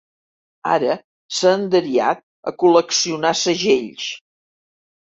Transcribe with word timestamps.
Ara 0.75 0.95
s'ha 1.41 1.53
enderiat 1.59 2.25
a 2.53 2.57
col·leccionar 2.65 3.37
segells. 3.45 4.13